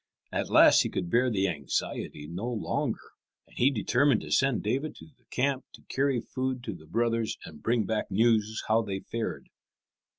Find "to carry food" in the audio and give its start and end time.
5.73-6.63